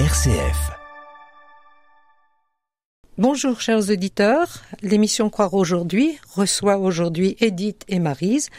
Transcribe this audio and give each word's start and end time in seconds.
RCF. 0.00 0.72
Bonjour 3.16 3.60
chers 3.60 3.90
auditeurs, 3.90 4.64
l'émission 4.82 5.30
Croire 5.30 5.54
aujourd'hui 5.54 6.18
reçoit 6.34 6.78
aujourd'hui 6.78 7.36
Edith 7.38 7.84
et 7.86 8.00
Marise 8.00 8.50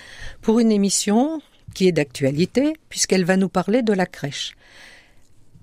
pour 0.41 0.59
une 0.59 0.71
émission 0.71 1.41
qui 1.73 1.89
est 1.89 1.91
d'actualité 1.91 2.77
puisqu'elle 2.87 3.25
va 3.25 3.35
nous 3.35 3.49
parler 3.49 3.81
de 3.81 3.91
la 3.91 4.05
crèche. 4.05 4.55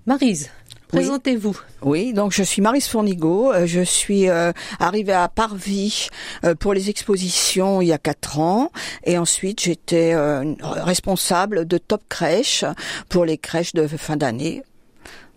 Marise, 0.05 0.51
présentez-vous. 0.89 1.59
Oui, 1.81 2.13
donc 2.13 2.33
je 2.33 2.43
suis 2.43 2.61
Marise 2.61 2.87
Fournigo, 2.87 3.51
euh, 3.51 3.65
je 3.65 3.81
suis 3.81 4.29
euh, 4.29 4.51
arrivée 4.79 5.13
à 5.13 5.27
Parvis 5.27 6.09
euh, 6.45 6.53
pour 6.53 6.75
les 6.75 6.91
expositions 6.91 7.81
il 7.81 7.87
y 7.87 7.93
a 7.93 7.97
quatre 7.97 8.37
ans 8.37 8.71
et 9.05 9.17
ensuite 9.17 9.63
j'étais 9.63 10.13
euh, 10.13 10.53
responsable 10.61 11.65
de 11.65 11.79
Top 11.79 12.03
Crèche 12.09 12.63
pour 13.09 13.25
les 13.25 13.39
crèches 13.39 13.73
de 13.73 13.87
fin 13.87 14.17
d'année 14.17 14.61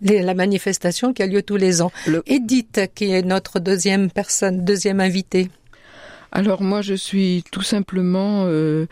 Les- 0.01 0.21
La 0.21 0.33
manifestation 0.33 1.13
qui 1.13 1.23
a 1.23 1.27
lieu 1.27 1.41
tous 1.41 1.55
les 1.57 1.81
ans. 1.81 1.91
Le- 2.05 2.23
Edith, 2.27 2.81
qui 2.95 3.11
est 3.11 3.21
notre 3.23 3.59
deuxième 3.59 4.09
personne, 4.11 4.63
deuxième 4.63 4.99
invitée. 4.99 5.49
Alors 6.31 6.61
moi, 6.61 6.81
je 6.81 6.93
suis 6.93 7.43
tout 7.51 7.61
simplement 7.61 8.43
euh, 8.45 8.85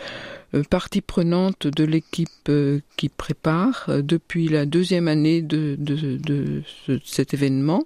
euh, 0.55 0.63
partie 0.69 1.01
prenante 1.01 1.67
de 1.67 1.83
l'équipe 1.83 2.29
euh, 2.49 2.79
qui 2.95 3.09
prépare 3.09 3.85
euh, 3.89 4.01
depuis 4.01 4.47
la 4.47 4.65
deuxième 4.65 5.07
année 5.09 5.41
de, 5.41 5.75
de, 5.77 6.17
de 6.17 6.63
ce- 6.87 6.99
cet 7.03 7.33
événement. 7.33 7.83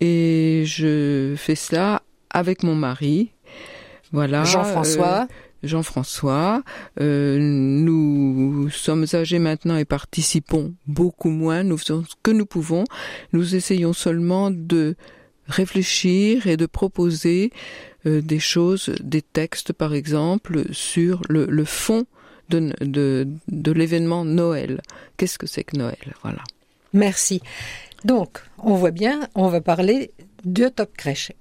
Et 0.00 0.62
je 0.66 1.34
fais 1.36 1.56
cela 1.56 2.02
avec 2.30 2.62
mon 2.62 2.74
mari. 2.74 3.32
Voilà. 4.12 4.44
Jean-François. 4.44 5.26
Jean-François. 5.62 6.62
Euh, 7.00 7.38
nous 7.38 8.68
sommes 8.70 9.06
âgés 9.12 9.38
maintenant 9.38 9.76
et 9.76 9.84
participons 9.84 10.74
beaucoup 10.86 11.30
moins. 11.30 11.62
Nous 11.62 11.78
faisons 11.78 12.04
ce 12.04 12.14
que 12.22 12.30
nous 12.30 12.46
pouvons. 12.46 12.84
Nous 13.32 13.54
essayons 13.54 13.92
seulement 13.92 14.50
de 14.50 14.96
réfléchir 15.46 16.46
et 16.46 16.56
de 16.56 16.66
proposer 16.66 17.50
euh, 18.06 18.20
des 18.20 18.38
choses, 18.38 18.92
des 19.00 19.22
textes 19.22 19.72
par 19.72 19.94
exemple, 19.94 20.72
sur 20.72 21.22
le, 21.28 21.64
fond 21.64 22.06
de, 22.48 22.72
de, 22.80 23.28
de 23.48 23.72
l'événement 23.72 24.24
Noël. 24.24 24.80
Qu'est-ce 25.16 25.38
que 25.38 25.46
c'est 25.46 25.64
que 25.64 25.76
Noël? 25.76 26.14
Voilà. 26.22 26.42
Merci. 26.92 27.40
Donc, 28.04 28.42
on 28.58 28.74
voit 28.74 28.90
bien, 28.90 29.28
on 29.34 29.48
va 29.48 29.60
parler 29.60 30.12
de 30.44 30.68
Top 30.68 30.96
Crèche. 30.96 31.32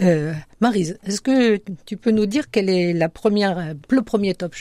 Euh, 0.00 0.32
Marise, 0.60 0.98
est-ce 1.04 1.20
que 1.20 1.60
tu 1.84 1.96
peux 1.96 2.10
nous 2.10 2.26
dire 2.26 2.50
quel 2.50 2.70
est 2.70 2.92
la 2.92 3.08
première, 3.08 3.74
le 3.90 4.02
premier 4.02 4.34
Top, 4.34 4.54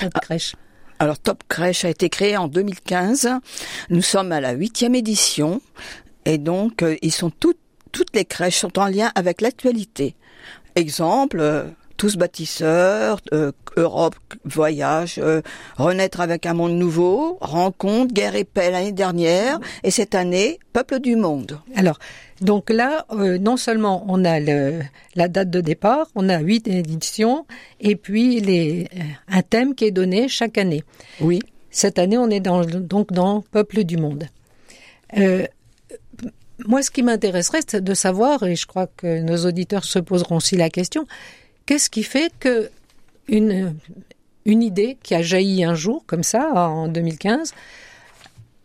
Top 0.00 0.12
Crèche? 0.20 0.56
Alors 0.98 1.18
Top 1.18 1.44
Crèche 1.48 1.84
a 1.84 1.90
été 1.90 2.08
créé 2.08 2.36
en 2.36 2.48
2015. 2.48 3.28
Nous 3.90 4.02
sommes 4.02 4.32
à 4.32 4.40
la 4.40 4.52
huitième 4.52 4.94
édition 4.94 5.60
et 6.24 6.38
donc 6.38 6.82
euh, 6.82 6.96
ils 7.02 7.12
sont 7.12 7.30
toutes 7.30 7.58
toutes 7.92 8.14
les 8.14 8.24
crèches 8.24 8.60
sont 8.60 8.78
en 8.78 8.86
lien 8.86 9.12
avec 9.14 9.40
l'actualité. 9.42 10.16
Exemple. 10.74 11.74
Tous 11.96 12.16
bâtisseurs, 12.16 13.20
euh, 13.32 13.52
Europe, 13.76 14.14
voyage, 14.44 15.18
euh, 15.18 15.42
renaître 15.76 16.20
avec 16.20 16.46
un 16.46 16.54
monde 16.54 16.72
nouveau, 16.72 17.38
rencontre, 17.40 18.12
guerre 18.12 18.34
et 18.34 18.44
paix 18.44 18.70
l'année 18.70 18.92
dernière, 18.92 19.58
et 19.82 19.90
cette 19.90 20.14
année, 20.14 20.58
peuple 20.72 21.00
du 21.00 21.16
monde. 21.16 21.60
Alors, 21.74 21.98
donc 22.40 22.70
là, 22.70 23.06
euh, 23.12 23.38
non 23.38 23.56
seulement 23.56 24.04
on 24.08 24.24
a 24.24 24.40
le, 24.40 24.80
la 25.14 25.28
date 25.28 25.50
de 25.50 25.60
départ, 25.60 26.08
on 26.14 26.28
a 26.28 26.38
huit 26.38 26.66
éditions, 26.66 27.46
et 27.80 27.96
puis 27.96 28.40
les, 28.40 28.88
un 29.28 29.42
thème 29.42 29.74
qui 29.74 29.84
est 29.84 29.90
donné 29.90 30.28
chaque 30.28 30.58
année. 30.58 30.84
Oui. 31.20 31.40
Cette 31.70 31.98
année, 31.98 32.18
on 32.18 32.28
est 32.28 32.40
dans, 32.40 32.64
donc 32.64 33.12
dans 33.12 33.40
Peuple 33.40 33.84
du 33.84 33.96
monde. 33.96 34.26
Moi, 36.66 36.82
ce 36.82 36.90
qui 36.90 37.02
m'intéresserait, 37.02 37.60
c'est 37.66 37.82
de 37.82 37.94
savoir, 37.94 38.42
et 38.44 38.54
je 38.56 38.66
crois 38.66 38.86
que 38.86 39.20
nos 39.20 39.46
auditeurs 39.46 39.84
se 39.84 39.98
poseront 39.98 40.36
aussi 40.36 40.56
la 40.56 40.70
question, 40.70 41.06
qu'est-ce 41.66 41.90
qui 41.90 42.02
fait 42.02 42.32
que 42.38 42.70
une, 43.28 43.74
idée 44.44 44.98
qui 45.02 45.14
a 45.14 45.22
jailli 45.22 45.64
un 45.64 45.74
jour, 45.74 46.04
comme 46.06 46.22
ça, 46.22 46.52
en 46.52 46.88
2015, 46.88 47.54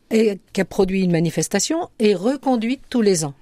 et 0.09 0.39
qui 0.53 0.61
a 0.61 0.65
produit 0.65 1.03
une 1.03 1.11
manifestation, 1.11 1.89
est 1.99 2.15
reconduite 2.15 2.81
tous 2.89 3.01
les 3.01 3.25
ans? 3.25 3.33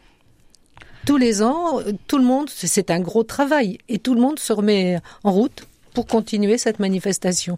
Tous 1.06 1.18
les 1.18 1.44
ans, 1.44 1.80
tout 2.08 2.18
le 2.18 2.24
monde, 2.24 2.50
c'est 2.50 2.90
un 2.90 3.00
gros 3.00 3.24
travail, 3.24 3.78
et 3.88 4.00
tout 4.00 4.16
le 4.16 4.22
monde 4.22 4.40
se 4.40 4.52
remet 4.52 5.00
en 5.24 5.32
route 5.32 5.68
pour 5.94 6.08
continuer 6.08 6.58
cette 6.58 6.80
manifestation. 6.80 7.58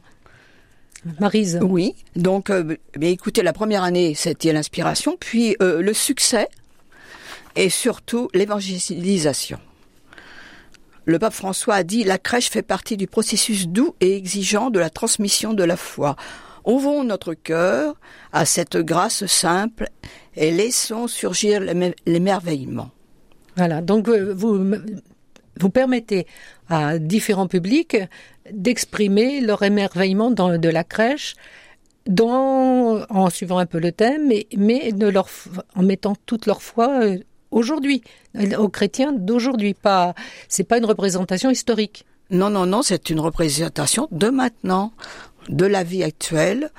Marise, 1.19 1.59
Oui, 1.61 1.95
donc 2.15 2.49
euh, 2.49 2.75
écoutez, 2.99 3.43
la 3.43 3.53
première 3.53 3.83
année, 3.83 4.13
c'était 4.15 4.51
l'inspiration, 4.51 5.15
puis 5.19 5.55
euh, 5.61 5.81
le 5.81 5.93
succès 5.93 6.47
et 7.55 7.69
surtout 7.69 8.29
l'évangélisation. 8.33 9.59
Le 11.07 11.19
pape 11.19 11.33
François 11.33 11.75
a 11.75 11.83
dit 11.83 12.03
la 12.03 12.17
crèche 12.17 12.49
fait 12.49 12.61
partie 12.61 12.97
du 12.97 13.07
processus 13.07 13.69
doux 13.69 13.95
et 14.01 14.17
exigeant 14.17 14.69
de 14.69 14.77
la 14.77 14.89
transmission 14.89 15.53
de 15.53 15.63
la 15.63 15.77
foi. 15.77 16.17
Ouvrons 16.65 17.05
notre 17.05 17.33
cœur 17.33 17.95
à 18.33 18.43
cette 18.45 18.75
grâce 18.75 19.25
simple 19.25 19.87
et 20.35 20.51
laissons 20.51 21.07
surgir 21.07 21.61
l'émer- 21.61 21.95
l'émerveillement. 22.05 22.91
voilà. 23.55 23.81
Donc 23.81 24.09
euh, 24.09 24.33
vous 24.35 24.61
vous 25.59 25.69
permettez 25.69 26.27
à 26.67 26.99
différents 26.99 27.47
publics 27.47 27.97
d'exprimer 28.51 29.39
leur 29.39 29.63
émerveillement 29.63 30.29
dans 30.29 30.57
de 30.57 30.69
la 30.69 30.83
crèche, 30.83 31.35
en 32.19 33.29
suivant 33.29 33.59
un 33.59 33.65
peu 33.65 33.79
le 33.79 33.91
thème, 33.93 34.27
mais, 34.27 34.91
en 35.75 35.83
mettant 35.83 36.15
toute 36.25 36.45
leur 36.45 36.61
foi 36.61 36.89
euh, 37.01 37.17
aujourd'hui, 37.51 38.01
aux 38.57 38.69
chrétiens 38.69 39.11
d'aujourd'hui. 39.11 39.73
Pas, 39.73 40.13
c'est 40.47 40.63
pas 40.63 40.77
une 40.77 40.85
représentation 40.85 41.49
historique. 41.49 42.05
Non, 42.29 42.49
non, 42.49 42.65
non, 42.65 42.81
c'est 42.81 43.09
une 43.09 43.19
représentation 43.19 44.07
de 44.11 44.29
maintenant, 44.29 44.91
de 45.49 45.65
la 45.65 45.83
vie 45.83 46.03
actuelle. 46.03 46.71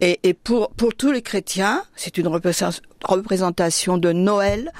Et, 0.00 0.18
et 0.22 0.34
pour, 0.34 0.70
pour 0.70 0.94
tous 0.94 1.12
les 1.12 1.22
chrétiens, 1.22 1.82
c'est 1.94 2.18
une 2.18 2.26
représent- 2.26 2.80
représentation 3.04 3.96
de 3.98 4.12
Noël 4.12 4.72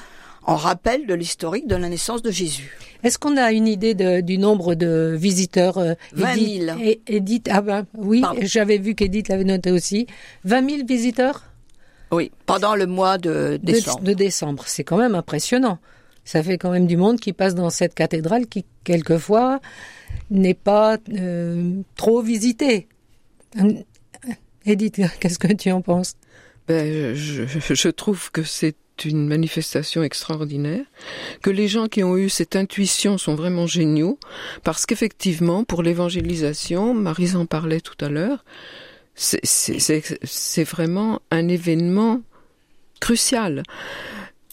en 0.43 0.55
rappel 0.55 1.07
de 1.07 1.13
l'historique 1.15 1.67
de 1.67 1.75
la 1.75 1.89
naissance 1.89 2.21
de 2.21 2.29
Jésus. 2.31 2.77
Est-ce 3.03 3.17
qu'on 3.17 3.37
a 3.37 3.51
une 3.51 3.67
idée 3.67 3.95
de- 3.95 4.21
du 4.21 4.37
nombre 4.37 4.75
de 4.75 5.15
visiteurs 5.17 5.77
euh, 5.79 5.93
20 6.13 6.33
Edith- 6.35 6.65
000. 6.65 6.77
et- 6.81 7.01
Edith, 7.07 7.49
ah 7.51 7.61
ben 7.61 7.85
oui, 7.97 8.21
j'avais 8.41 8.77
vu 8.77 8.93
qu'Edith 8.93 9.29
l'avait 9.29 9.43
noté 9.43 9.71
aussi. 9.71 10.05
20 10.43 10.69
000 10.69 10.85
visiteurs? 10.87 11.43
Oui, 12.15 12.31
pendant 12.45 12.75
le 12.75 12.85
mois 12.87 13.17
de 13.17 13.59
de, 13.61 13.71
décembre. 13.71 14.01
de 14.01 14.13
décembre. 14.13 14.63
C'est 14.67 14.83
quand 14.83 14.97
même 14.97 15.15
impressionnant. 15.15 15.79
Ça 16.23 16.41
fait 16.41 16.57
quand 16.57 16.71
même 16.71 16.87
du 16.87 16.97
monde 16.97 17.19
qui 17.19 17.33
passe 17.33 17.53
dans 17.53 17.69
cette 17.69 17.93
cathédrale 17.93 18.47
qui, 18.47 18.65
quelquefois, 18.83 19.59
n'est 20.31 20.55
pas 20.55 20.97
euh, 21.13 21.81
trop 21.95 22.21
visitée. 22.21 22.87
Hum, 23.59 23.83
Edith, 24.65 25.01
qu'est-ce 25.19 25.39
que 25.39 25.53
tu 25.53 25.71
en 25.71 25.81
penses? 25.81 26.15
Ben, 26.67 27.13
je, 27.13 27.43
je 27.45 27.89
trouve 27.89 28.31
que 28.31 28.41
c'est 28.41 28.75
une 29.03 29.27
manifestation 29.27 30.03
extraordinaire, 30.03 30.85
que 31.41 31.49
les 31.49 31.67
gens 31.67 31.87
qui 31.87 32.03
ont 32.03 32.15
eu 32.15 32.29
cette 32.29 32.55
intuition 32.55 33.17
sont 33.17 33.35
vraiment 33.35 33.67
géniaux, 33.67 34.17
parce 34.63 34.85
qu'effectivement, 34.85 35.63
pour 35.65 35.83
l'évangélisation, 35.83 36.93
Marise 36.93 37.35
en 37.35 37.45
parlait 37.45 37.81
tout 37.81 37.97
à 38.03 38.09
l'heure, 38.09 38.45
c'est- 39.15 40.63
vraiment 40.63 41.21
un 41.31 41.47
événement 41.47 42.21
crucial. 42.99 43.63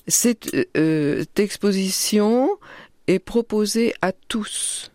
Cette, 0.06 0.54
euh, 0.76 1.24
exposition 1.36 2.48
est 3.06 3.18
proposée 3.18 3.94
à 4.02 4.12
tous. 4.12 4.90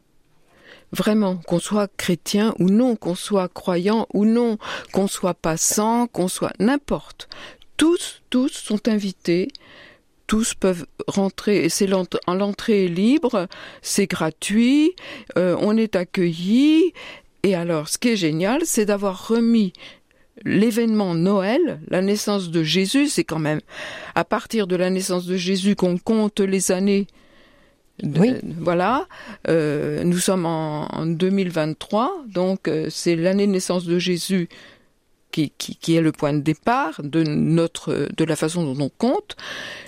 Vraiment, 0.94 1.35
qu'on 1.47 1.59
soit 1.59 1.89
chrétien 1.97 2.55
ou 2.59 2.69
non, 2.69 2.95
qu'on 2.95 3.16
soit 3.16 3.50
croyant 3.50 4.07
ou 4.13 4.25
non, 4.25 4.57
qu'on 4.94 5.07
soit 5.07 5.33
passant, 5.33 6.07
qu'on 6.07 6.29
soit 6.29 6.53
n'importe. 6.59 7.28
Tous, 7.75 8.22
tous 8.29 8.52
sont 8.53 8.87
invités. 8.87 9.49
Tous 10.28 10.53
peuvent 10.55 10.85
rentrer 11.08 11.67
l'entrée 12.28 12.85
est 12.85 12.90
libre, 12.90 13.47
c'est 13.81 14.08
gratuit, 14.08 14.93
euh, 15.37 15.55
on 15.61 15.78
est 15.78 15.96
accueilli. 15.96 16.93
Et 17.43 17.55
alors, 17.55 17.87
ce 17.87 17.97
qui 17.97 18.09
est 18.09 18.16
génial, 18.17 18.61
c'est 18.66 18.85
d'avoir 18.85 19.28
remis 19.28 19.73
l'événement 20.45 21.16
Noël, 21.16 21.79
la 21.87 22.01
naissance 22.01 22.49
de 22.51 22.63
Jésus, 22.63 23.07
c'est 23.07 23.23
quand 23.23 23.39
même 23.39 23.61
à 24.16 24.23
partir 24.23 24.67
de 24.67 24.75
la 24.75 24.89
naissance 24.89 25.25
de 25.25 25.35
Jésus 25.37 25.75
qu'on 25.75 25.97
compte 25.97 26.39
les 26.39 26.72
années. 26.72 27.07
De- 28.03 28.19
Oui. 28.19 28.34
Voilà, 28.59 29.07
Euh, 29.47 30.03
nous 30.03 30.19
sommes 30.19 30.45
en, 30.45 30.87
en 30.93 31.05
2023, 31.07 32.25
donc 32.28 32.67
euh, 32.67 32.87
c'est 32.91 33.16
l'année 33.16 33.47
de 33.47 33.51
naissance 33.53 33.85
de 33.85 33.97
Jésus 33.97 34.47
qui, 35.31 35.51
qui, 35.57 35.75
qui 35.75 35.95
est 35.95 36.01
le 36.01 36.11
point 36.11 36.34
de 36.34 36.39
départ 36.41 37.01
de 37.03 37.23
notre 37.23 38.07
de 38.16 38.23
la 38.23 38.35
façon 38.35 38.63
dont 38.72 38.84
on 38.85 38.89
compte. 38.89 39.35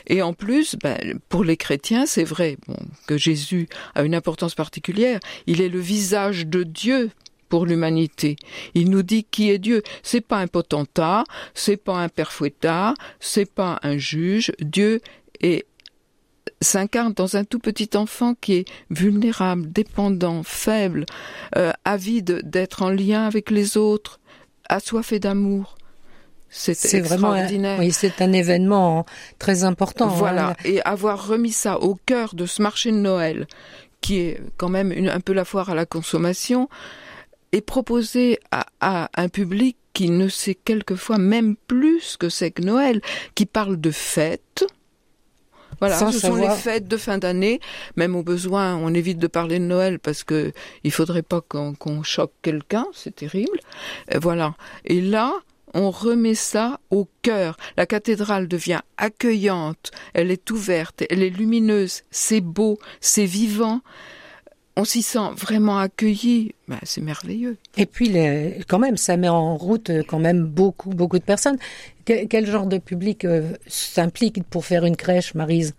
Et 0.07 0.21
en 0.23 0.33
plus, 0.33 0.75
ben, 0.81 1.19
pour 1.29 1.43
les 1.43 1.57
chrétiens, 1.57 2.05
c'est 2.07 2.23
vrai 2.23 2.57
bon, 2.67 2.77
que 3.07 3.17
Jésus 3.17 3.67
a 3.93 4.01
une 4.03 4.15
importance 4.15 4.55
particulière. 4.55 5.19
Il 5.45 5.61
est 5.61 5.69
le 5.69 5.79
visage 5.79 6.47
de 6.47 6.63
Dieu 6.63 7.11
pour 7.49 7.65
l'humanité. 7.65 8.37
Il 8.75 8.89
nous 8.89 9.03
dit 9.03 9.25
qui 9.25 9.49
est 9.49 9.59
Dieu. 9.59 9.81
C'est 10.03 10.21
pas 10.21 10.37
un 10.37 10.47
potentat, 10.47 11.23
c'est 11.53 11.77
pas 11.77 11.97
un 11.97 12.09
père 12.09 12.31
fouettard, 12.31 12.93
c'est 13.19 13.51
pas 13.51 13.79
un 13.83 13.97
juge. 13.97 14.51
Dieu 14.59 15.01
est 15.41 15.65
s'incarne 16.61 17.13
dans 17.13 17.37
un 17.37 17.43
tout 17.43 17.59
petit 17.59 17.89
enfant 17.95 18.33
qui 18.39 18.53
est 18.53 18.65
vulnérable, 18.89 19.71
dépendant, 19.71 20.43
faible, 20.43 21.05
euh, 21.55 21.71
avide 21.85 22.41
d'être 22.43 22.81
en 22.81 22.89
lien 22.89 23.25
avec 23.25 23.49
les 23.49 23.77
autres, 23.77 24.19
assoiffé 24.67 25.19
d'amour. 25.19 25.75
C'est 26.49 26.71
extraordinaire. 26.95 27.79
Un, 27.79 27.83
oui, 27.83 27.91
c'est 27.91 28.21
un 28.21 28.33
événement 28.33 29.05
très 29.37 29.63
important. 29.63 30.07
Hein. 30.07 30.15
Voilà, 30.15 30.55
et 30.65 30.81
avoir 30.81 31.27
remis 31.27 31.51
ça 31.51 31.79
au 31.79 31.95
cœur 31.95 32.33
de 32.33 32.45
ce 32.45 32.61
marché 32.61 32.91
de 32.91 32.97
Noël, 32.97 33.47
qui 34.01 34.17
est 34.17 34.41
quand 34.57 34.69
même 34.69 34.91
une, 34.91 35.09
un 35.09 35.19
peu 35.19 35.33
la 35.33 35.45
foire 35.45 35.69
à 35.69 35.75
la 35.75 35.85
consommation, 35.85 36.67
et 37.51 37.61
proposer 37.61 38.39
à, 38.51 38.65
à 38.79 39.09
un 39.15 39.29
public 39.29 39.77
qui 39.93 40.09
ne 40.09 40.27
sait 40.27 40.55
quelquefois 40.55 41.17
même 41.17 41.55
plus 41.55 41.99
ce 42.01 42.17
que 42.17 42.29
c'est 42.29 42.51
que 42.51 42.61
Noël, 42.61 43.01
qui 43.35 43.45
parle 43.45 43.79
de 43.79 43.91
fête, 43.91 44.65
voilà, 45.79 45.97
ce 45.97 46.19
sont 46.19 46.35
les 46.35 46.49
fêtes 46.49 46.87
de 46.87 46.97
fin 46.97 47.17
d'année. 47.17 47.59
Même 47.95 48.15
au 48.15 48.23
besoin, 48.23 48.75
on 48.75 48.93
évite 48.93 49.17
de 49.17 49.27
parler 49.27 49.59
de 49.59 49.63
Noël 49.65 49.99
parce 49.99 50.23
que 50.23 50.51
il 50.83 50.91
faudrait 50.91 51.21
pas 51.21 51.41
qu'on 51.41 52.03
choque 52.03 52.33
quelqu'un, 52.41 52.85
c'est 52.93 53.15
terrible. 53.15 53.59
Euh, 54.13 54.19
voilà. 54.21 54.55
Et 54.85 54.99
là, 55.01 55.33
on 55.73 55.91
remet 55.91 56.35
ça 56.35 56.79
au 56.89 57.07
cœur. 57.21 57.55
La 57.77 57.85
cathédrale 57.85 58.47
devient 58.47 58.81
accueillante, 58.97 59.91
elle 60.13 60.31
est 60.31 60.49
ouverte, 60.51 61.03
elle 61.09 61.23
est 61.23 61.29
lumineuse, 61.29 62.01
c'est 62.11 62.41
beau, 62.41 62.79
c'est 62.99 63.25
vivant 63.25 63.81
on 64.79 64.85
s'y 64.85 65.01
sent 65.01 65.19
vraiment 65.35 65.77
accueilli, 65.77 66.55
ben, 66.69 66.79
c'est 66.83 67.01
merveilleux. 67.01 67.57
Et 67.75 67.85
puis, 67.85 68.13
quand 68.67 68.79
même, 68.79 68.95
ça 68.95 69.17
met 69.17 69.27
en 69.27 69.57
route 69.57 69.89
euh, 69.89 70.03
quand 70.07 70.19
même 70.19 70.45
beaucoup, 70.45 70.91
beaucoup 70.91 71.19
de 71.19 71.23
personnes. 71.23 71.57
Quel, 72.05 72.45
genre 72.47 72.65
de 72.65 72.77
public 72.77 73.25
euh, 73.25 73.51
s'implique 73.67 74.41
pour 74.45 74.65
faire 74.65 74.85
une 74.85 74.95
crèche, 74.95 75.35
Marise? 75.35 75.75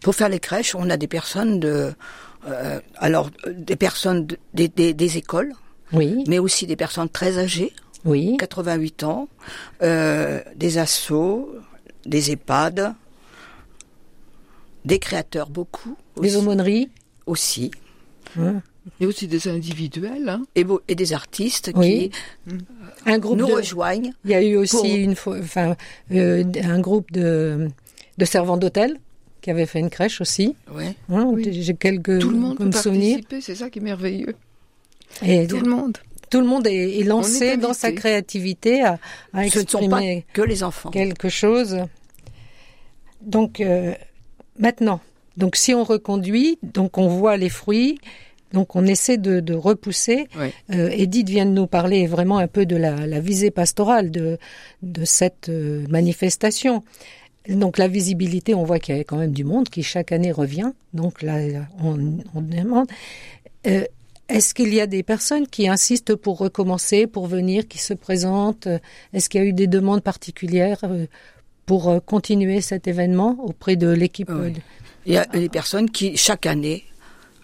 Pour 0.00 0.14
faire 0.14 0.30
les 0.30 0.40
crèches, 0.40 0.74
on 0.74 0.88
a 0.88 0.96
des 0.96 1.08
personnes 1.08 1.60
de, 1.60 1.92
euh, 2.48 2.80
alors 2.96 3.30
des 3.46 3.76
personnes 3.76 4.26
des, 4.54 5.16
écoles, 5.18 5.52
oui, 5.92 6.24
mais 6.26 6.38
aussi 6.38 6.66
des 6.66 6.76
personnes 6.76 7.08
très 7.08 7.38
âgées, 7.38 7.72
oui, 8.04 8.36
88 8.38 9.04
ans, 9.04 9.28
des 9.80 10.78
assos, 10.78 11.50
des 12.06 12.32
EHPAD, 12.32 12.94
des 14.84 14.98
créateurs 14.98 15.50
beaucoup, 15.50 15.96
des 16.20 16.36
aumôneries? 16.36 16.88
Aussi. 17.26 17.72
Il 18.36 19.02
y 19.02 19.04
a 19.04 19.08
aussi 19.08 19.26
des 19.26 19.48
individuels. 19.48 20.28
Hein. 20.28 20.42
Et, 20.54 20.64
et, 20.88 20.94
des 20.94 21.12
artistes 21.12 21.72
qui 21.72 22.10
un 23.04 23.18
groupe 23.18 23.38
nous 23.38 23.46
rejoignent. 23.46 24.12
Il 24.24 24.30
y 24.30 24.34
a 24.34 24.42
eu 24.42 24.56
aussi 24.56 24.94
une 25.02 25.12
enfin, 25.12 25.76
euh, 26.12 26.44
un 26.62 26.80
groupe 26.80 27.10
de, 27.12 27.68
de 28.18 28.24
servants 28.24 28.56
d'hôtel 28.56 28.98
qui 29.40 29.50
avait 29.50 29.66
fait 29.66 29.80
une 29.80 29.90
crèche 29.90 30.20
aussi. 30.20 30.54
Ouais. 30.72 30.94
Hein, 31.08 31.34
J'ai 31.38 31.74
quelques 31.74 32.20
Tout 32.20 32.30
le 32.30 32.36
monde 32.36 32.58
peut 32.58 32.72
souvenirs. 32.72 33.16
participer, 33.16 33.40
c'est 33.40 33.54
ça 33.54 33.70
qui 33.70 33.78
est 33.78 33.82
merveilleux. 33.82 34.34
Et 35.22 35.46
tout 35.46 35.60
le 35.60 35.70
monde. 35.70 35.98
Tout 36.30 36.40
le 36.40 36.46
monde 36.46 36.66
est, 36.66 37.04
lancé 37.04 37.56
dans 37.56 37.72
sa 37.72 37.92
créativité 37.92 38.82
à, 38.82 38.98
à 39.32 39.46
exprimer 39.46 39.66
Ce 39.68 39.76
ne 39.76 39.82
sont 39.82 39.88
pas 39.88 40.02
que 40.32 40.42
les 40.42 40.62
enfants. 40.64 40.90
quelque 40.90 41.28
chose. 41.28 41.78
Donc 43.20 43.60
euh, 43.60 43.94
maintenant, 44.58 45.00
donc 45.36 45.56
si 45.56 45.74
on 45.74 45.84
reconduit, 45.84 46.58
donc 46.62 46.98
on 46.98 47.06
voit 47.06 47.36
les 47.36 47.48
fruits, 47.48 47.98
donc 48.56 48.74
on 48.74 48.86
essaie 48.86 49.18
de, 49.18 49.52
repousser. 49.52 50.28
Euh, 50.72 50.88
Edith 50.90 51.28
vient 51.28 51.44
de 51.44 51.50
nous 51.50 51.66
parler 51.66 52.06
vraiment 52.06 52.38
un 52.38 52.48
peu 52.48 52.64
de 52.64 52.74
la, 52.74 53.20
visée 53.20 53.50
pastorale 53.50 54.10
de, 54.10 54.38
de 54.80 55.04
cette 55.04 55.50
euh, 55.50 55.84
manifestation. 55.90 56.82
Donc 57.50 57.76
la 57.76 57.86
visibilité, 57.86 58.54
on 58.54 58.64
voit 58.64 58.78
qu'il 58.78 58.96
y 58.96 58.98
a 58.98 59.04
quand 59.04 59.18
même 59.18 59.32
du 59.32 59.44
monde 59.44 59.68
qui 59.68 59.82
chaque 59.82 60.10
année 60.10 60.32
revient. 60.32 60.72
Donc 60.94 61.20
là, 61.20 61.36
on, 61.84 61.96
demande. 62.40 62.86
Euh, 63.66 63.84
est-ce 64.30 64.54
qu'il 64.54 64.72
y 64.72 64.80
a 64.80 64.86
des 64.86 65.02
personnes 65.02 65.46
qui 65.46 65.68
insistent 65.68 66.14
pour 66.14 66.38
recommencer, 66.38 67.06
pour 67.06 67.26
venir, 67.26 67.68
qui 67.68 67.76
se 67.76 67.92
présentent? 67.92 68.68
Est-ce 69.12 69.28
qu'il 69.28 69.42
y 69.42 69.44
a 69.44 69.46
eu 69.46 69.52
des 69.52 69.66
demandes 69.66 70.02
particulières 70.02 70.80
pour 71.66 72.02
continuer 72.06 72.62
cet 72.62 72.88
événement 72.88 73.36
auprès 73.38 73.76
de 73.76 73.88
l'équipe 73.88 74.32
Il 75.04 75.12
y 75.12 75.18
a 75.18 75.26
des 75.26 75.50
personnes 75.50 75.90
qui, 75.90 76.16
chaque 76.16 76.46
année, 76.46 76.84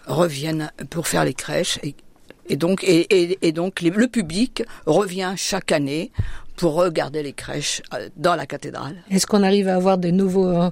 reviennent 0.05 0.71
pour 0.89 1.07
faire 1.07 1.25
les 1.25 1.33
crèches 1.33 1.79
et, 1.83 2.55
donc 2.55 2.83
et, 2.83 3.51
donc 3.51 3.81
le 3.81 4.07
public 4.07 4.63
revient 4.85 5.33
chaque 5.37 5.71
année 5.71 6.11
pour 6.55 6.75
regarder 6.75 7.23
les 7.23 7.33
crèches 7.33 7.81
euh, 7.93 8.09
dans 8.15 8.35
la 8.35 8.45
cathédrale. 8.45 8.95
Est-ce 9.09 9.25
qu'on 9.25 9.43
arrive 9.43 9.67
à 9.67 9.75
avoir 9.75 9.97
de 9.97 10.09
nouveaux 10.11 10.47
euh, 10.47 10.69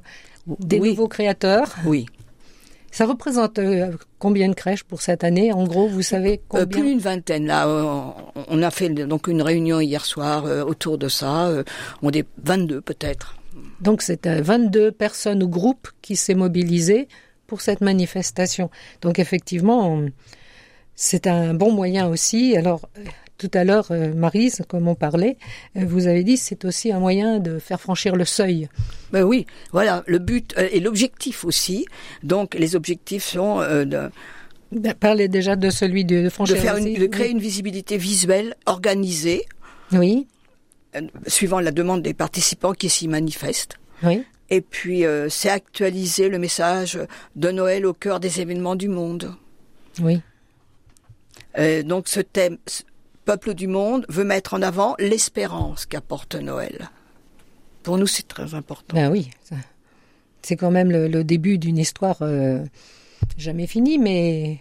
des 0.59 0.79
nouveaux 0.79 1.07
créateurs? 1.07 1.73
Oui. 1.85 2.05
Ça 2.91 3.05
représente 3.05 3.57
euh, 3.57 3.91
combien 4.19 4.49
de 4.49 4.53
crèches 4.53 4.83
pour 4.83 5.01
cette 5.01 5.23
année? 5.23 5.53
En 5.53 5.63
gros, 5.63 5.87
vous 5.87 6.01
savez 6.01 6.41
combien? 6.49 6.67
Plus 6.67 6.83
d'une 6.83 6.99
vingtaine. 6.99 7.47
Là, 7.47 7.67
on 8.47 8.61
a 8.61 8.69
fait 8.69 8.89
donc 8.89 9.27
une 9.27 9.41
réunion 9.41 9.79
hier 9.79 10.03
soir 10.03 10.43
autour 10.67 10.97
de 10.97 11.07
ça. 11.07 11.49
on 12.01 12.11
est 12.11 12.27
22 12.43 12.81
peut-être. 12.81 13.35
Donc 13.79 14.01
c'est 14.01 14.27
22 14.27 14.91
personnes 14.91 15.41
ou 15.41 15.47
groupes 15.47 15.87
qui 16.01 16.15
s'est 16.15 16.35
mobilisé 16.35 17.07
pour 17.51 17.59
cette 17.59 17.81
manifestation. 17.81 18.69
Donc 19.01 19.19
effectivement, 19.19 20.01
c'est 20.95 21.27
un 21.27 21.53
bon 21.53 21.73
moyen 21.73 22.07
aussi. 22.07 22.55
Alors 22.55 22.87
tout 23.37 23.51
à 23.53 23.65
l'heure, 23.65 23.87
euh, 23.91 24.13
Marise, 24.13 24.61
comme 24.69 24.87
on 24.87 24.95
parlait, 24.95 25.35
euh, 25.75 25.83
vous 25.85 26.07
avez 26.07 26.23
dit 26.23 26.37
c'est 26.37 26.63
aussi 26.63 26.93
un 26.93 26.99
moyen 27.01 27.39
de 27.39 27.59
faire 27.59 27.81
franchir 27.81 28.15
le 28.15 28.23
seuil. 28.23 28.69
Ben 29.11 29.23
oui, 29.23 29.47
voilà, 29.73 30.01
le 30.07 30.19
but 30.19 30.55
euh, 30.57 30.69
et 30.71 30.79
l'objectif 30.79 31.43
aussi. 31.43 31.85
Donc 32.23 32.55
les 32.55 32.77
objectifs 32.77 33.25
sont 33.25 33.59
de 33.59 34.09
ben, 34.71 34.93
Parlez 34.97 35.27
déjà 35.27 35.57
de 35.57 35.69
celui 35.69 36.05
de, 36.05 36.29
franchir 36.29 36.55
de, 36.55 36.61
faire 36.61 36.75
de 36.79 37.05
créer 37.07 37.31
une 37.31 37.39
visibilité 37.39 37.97
visuelle 37.97 38.55
organisée. 38.65 39.43
Oui. 39.91 40.25
Suivant 41.27 41.59
la 41.59 41.71
demande 41.71 42.01
des 42.01 42.13
participants 42.13 42.71
qui 42.71 42.87
s'y 42.87 43.09
manifestent. 43.09 43.77
Oui. 44.03 44.23
Et 44.51 44.59
puis, 44.59 45.05
euh, 45.05 45.29
c'est 45.29 45.49
actualiser 45.49 46.27
le 46.27 46.37
message 46.37 46.99
de 47.37 47.51
Noël 47.51 47.85
au 47.85 47.93
cœur 47.93 48.19
des 48.19 48.41
événements 48.41 48.75
du 48.75 48.89
monde. 48.89 49.33
Oui. 50.01 50.21
Euh, 51.57 51.83
donc, 51.83 52.09
ce 52.09 52.19
thème, 52.19 52.57
Peuple 53.23 53.53
du 53.53 53.67
monde, 53.67 54.05
veut 54.09 54.25
mettre 54.25 54.53
en 54.53 54.61
avant 54.61 54.95
l'espérance 54.99 55.85
qu'apporte 55.85 56.35
Noël. 56.35 56.89
Pour 57.81 57.97
nous, 57.97 58.07
c'est 58.07 58.27
très 58.27 58.53
important. 58.53 58.93
Ben 58.93 59.09
oui. 59.09 59.31
C'est 60.41 60.57
quand 60.57 60.71
même 60.71 60.91
le, 60.91 61.23
début 61.23 61.57
d'une 61.57 61.77
histoire 61.77 62.17
euh, 62.21 62.59
jamais 63.37 63.67
finie, 63.67 63.99
mais 63.99 64.59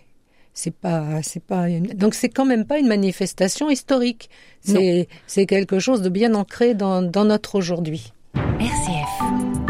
c'est 0.52 0.74
pas 0.74 1.22
c'est 1.22 1.42
pas 1.42 1.68
donc 1.94 2.14
c'est 2.14 2.28
quand 2.28 2.44
même 2.44 2.66
pas 2.66 2.78
une 2.80 2.88
manifestation 2.88 3.70
historique 3.70 4.28
c'est 4.62 5.08
c'est 5.28 5.46
quelque 5.46 5.78
chose 5.78 6.02
de 6.02 6.08
bien 6.08 6.34
ancré 6.34 6.74
dans, 6.74 7.02
dans 7.02 7.24
notre 7.24 7.54
aujourd'hui 7.54 8.12
RCF 8.34 9.69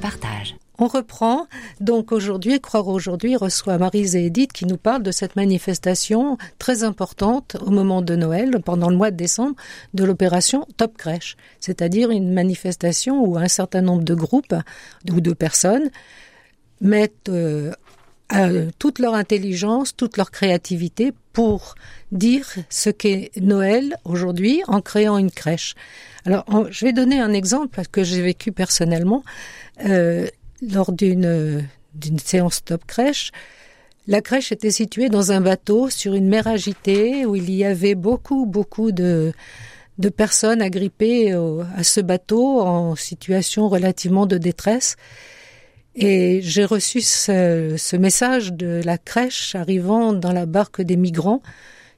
partage. 0.00 0.56
On 0.78 0.86
reprend. 0.86 1.46
Donc 1.80 2.12
aujourd'hui, 2.12 2.60
Croire 2.60 2.88
aujourd'hui 2.88 3.36
reçoit 3.36 3.78
Marise 3.78 4.14
et 4.14 4.26
Edith 4.26 4.52
qui 4.52 4.66
nous 4.66 4.76
parlent 4.76 5.02
de 5.02 5.10
cette 5.10 5.36
manifestation 5.36 6.36
très 6.58 6.84
importante 6.84 7.56
au 7.64 7.70
moment 7.70 8.02
de 8.02 8.14
Noël, 8.14 8.60
pendant 8.64 8.90
le 8.90 8.96
mois 8.96 9.10
de 9.10 9.16
décembre, 9.16 9.56
de 9.94 10.04
l'opération 10.04 10.66
Top 10.76 10.96
Crèche. 10.96 11.36
C'est-à-dire 11.60 12.10
une 12.10 12.32
manifestation 12.32 13.24
où 13.24 13.38
un 13.38 13.48
certain 13.48 13.80
nombre 13.80 14.04
de 14.04 14.14
groupes 14.14 14.54
ou 15.10 15.20
de 15.20 15.32
personnes 15.32 15.90
mettent 16.80 17.30
euh, 18.34 18.70
toute 18.80 18.98
leur 18.98 19.14
intelligence, 19.14 19.94
toute 19.94 20.16
leur 20.16 20.32
créativité 20.32 21.12
pour 21.32 21.76
dire 22.10 22.48
ce 22.70 22.90
qu'est 22.90 23.30
Noël 23.40 23.96
aujourd'hui 24.04 24.62
en 24.66 24.80
créant 24.80 25.16
une 25.16 25.30
crèche. 25.30 25.74
Alors, 26.24 26.44
je 26.70 26.84
vais 26.84 26.92
donner 26.92 27.20
un 27.20 27.32
exemple 27.32 27.80
que 27.92 28.02
j'ai 28.02 28.20
vécu 28.22 28.50
personnellement 28.50 29.22
euh, 29.84 30.26
lors 30.60 30.92
d'une 30.92 31.64
d'une 31.94 32.18
séance 32.18 32.64
top 32.64 32.84
crèche. 32.84 33.30
La 34.08 34.20
crèche 34.20 34.50
était 34.50 34.72
située 34.72 35.08
dans 35.08 35.30
un 35.30 35.40
bateau 35.40 35.88
sur 35.88 36.14
une 36.14 36.28
mer 36.28 36.48
agitée 36.48 37.24
où 37.26 37.36
il 37.36 37.50
y 37.50 37.64
avait 37.64 37.94
beaucoup 37.94 38.44
beaucoup 38.44 38.90
de 38.90 39.32
de 39.98 40.08
personnes 40.08 40.60
agrippées 40.60 41.32
à 41.32 41.84
ce 41.84 42.00
bateau 42.00 42.60
en 42.60 42.96
situation 42.96 43.68
relativement 43.68 44.26
de 44.26 44.36
détresse. 44.36 44.96
Et 45.98 46.40
j'ai 46.42 46.66
reçu 46.66 47.00
ce, 47.00 47.74
ce, 47.78 47.96
message 47.96 48.52
de 48.52 48.82
la 48.84 48.98
crèche 48.98 49.54
arrivant 49.54 50.12
dans 50.12 50.32
la 50.32 50.44
barque 50.44 50.82
des 50.82 50.96
migrants 50.96 51.40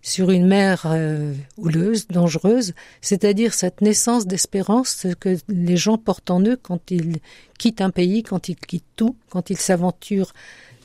sur 0.02 0.30
une 0.30 0.46
mer 0.46 0.84
euh, 0.86 1.34
houleuse, 1.56 2.06
dangereuse, 2.06 2.74
c'est-à-dire 3.00 3.54
cette 3.54 3.80
naissance 3.80 4.28
d'espérance 4.28 5.08
que 5.18 5.36
les 5.48 5.76
gens 5.76 5.98
portent 5.98 6.30
en 6.30 6.40
eux 6.42 6.56
quand 6.56 6.92
ils 6.92 7.16
quittent 7.58 7.80
un 7.80 7.90
pays, 7.90 8.22
quand 8.22 8.48
ils 8.48 8.54
quittent 8.54 8.84
tout, 8.94 9.16
quand 9.30 9.50
ils 9.50 9.58
s'aventurent 9.58 10.32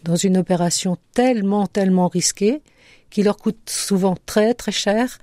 dans 0.03 0.15
une 0.15 0.35
opération 0.35 0.97
tellement, 1.13 1.67
tellement 1.67 2.07
risquée, 2.07 2.63
qui 3.11 3.21
leur 3.21 3.37
coûte 3.37 3.69
souvent 3.69 4.17
très 4.25 4.55
très 4.55 4.71
cher, 4.71 5.19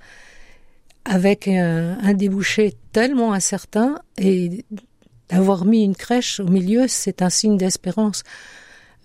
avec 1.03 1.49
un, 1.49 1.97
un 2.01 2.13
débouché 2.13 2.73
tellement 2.93 3.33
incertain, 3.33 3.99
et 4.17 4.63
d'avoir 5.31 5.65
mis 5.65 5.83
une 5.83 5.95
crèche 5.95 6.39
au 6.39 6.45
milieu, 6.47 6.87
c'est 6.87 7.21
un 7.21 7.29
signe 7.29 7.57
d'espérance. 7.57 8.23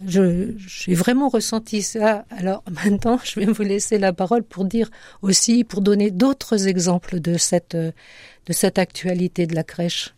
J'ai 0.07 0.95
vraiment 0.95 1.29
ressenti 1.29 1.81
ça. 1.83 2.27
Alors 2.31 2.63
maintenant, 2.85 3.19
je 3.25 3.41
vais 3.41 3.47
vous 3.47 3.63
laisser 3.63 3.99
la 3.99 4.13
parole 4.13 4.43
pour 4.43 4.65
dire 4.65 4.91
aussi, 5.23 5.65
pour 5.65 5.81
donner 5.81 6.11
d'autres 6.11 6.69
exemples 6.69 7.21
de 7.21 7.39
cette, 7.39 7.77
de 7.77 8.53
cette 8.53 8.79
actualité 8.79 9.47
de 9.47 9.55
la 9.55 9.65
crèche. 9.65 10.15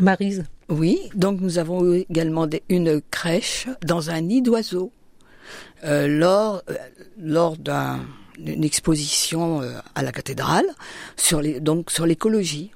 Marise. 0.00 0.44
Oui, 0.68 0.98
donc 1.14 1.40
nous 1.40 1.58
avons 1.58 1.94
également 1.94 2.46
des- 2.46 2.62
une 2.68 3.00
crèche 3.00 3.66
dans 3.86 4.10
un 4.10 4.20
nid 4.20 4.42
d'oiseaux 4.42 4.92
euh, 5.84 6.06
lors 6.06 6.62
euh, 6.68 6.74
lors 7.18 7.56
d'un- 7.56 8.00
d'une 8.38 8.62
exposition 8.62 9.62
euh, 9.62 9.72
à 9.94 10.02
la 10.02 10.12
cathédrale 10.12 10.66
sur 11.16 11.40
les 11.40 11.58
donc 11.60 11.90
sur 11.90 12.04
l'écologie 12.04 12.70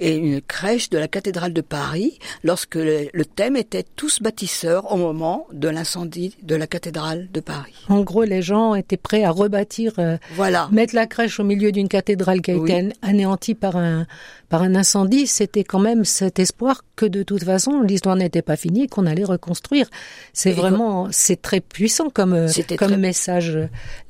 et 0.00 0.16
une 0.16 0.40
crèche 0.40 0.90
de 0.90 0.98
la 0.98 1.08
cathédrale 1.08 1.52
de 1.52 1.60
Paris 1.60 2.18
lorsque 2.42 2.74
le, 2.74 3.08
le 3.12 3.24
thème 3.24 3.56
était 3.56 3.84
tous 3.96 4.20
bâtisseurs 4.20 4.92
au 4.92 4.96
moment 4.96 5.46
de 5.52 5.68
l'incendie 5.68 6.36
de 6.42 6.54
la 6.56 6.66
cathédrale 6.66 7.28
de 7.32 7.40
Paris. 7.40 7.74
En 7.88 8.02
gros, 8.02 8.24
les 8.24 8.42
gens 8.42 8.74
étaient 8.74 8.96
prêts 8.96 9.24
à 9.24 9.30
rebâtir, 9.30 9.92
euh, 9.98 10.16
Voilà. 10.34 10.68
mettre 10.72 10.94
la 10.94 11.06
crèche 11.06 11.38
au 11.40 11.44
milieu 11.44 11.72
d'une 11.72 11.88
cathédrale 11.88 12.40
qui 12.40 12.50
a 12.52 12.56
Oui. 12.56 12.70
été 12.70 12.86
an- 12.86 12.90
anéantie 13.02 13.54
par 13.54 13.76
un, 13.76 14.06
par 14.48 14.62
un 14.62 14.74
incendie. 14.74 15.26
C'était 15.26 15.64
quand 15.64 15.78
même 15.80 16.04
cet 16.04 16.38
espoir 16.38 16.82
que 16.96 17.06
de 17.06 17.22
toute 17.22 17.44
façon, 17.44 17.80
l'histoire 17.82 18.16
n'était 18.16 18.42
pas 18.42 18.56
finie, 18.56 18.84
et 18.84 18.88
qu'on 18.88 19.06
allait 19.06 19.24
reconstruire. 19.24 19.88
C'est 20.32 20.52
vraiment, 20.52 21.08
c'est 21.10 21.40
très 21.40 21.60
puissant 21.60 22.10
comme, 22.10 22.32
euh, 22.34 22.48
comme 22.76 22.88
très- 22.88 22.96
message. 22.96 23.58